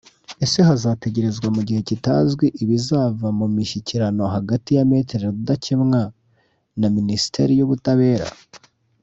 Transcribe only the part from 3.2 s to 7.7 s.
mu mishyikirano hagati ya Me Rudakemwa na Minisiteri